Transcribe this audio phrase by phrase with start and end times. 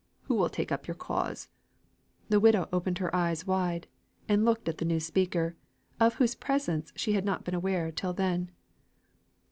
[0.23, 1.47] Who will take up your cause?"
[2.29, 3.85] The widow opened her eyes wide,
[4.27, 5.55] and looked at the new speaker,
[5.99, 8.49] of whose presence she had not been aware till then.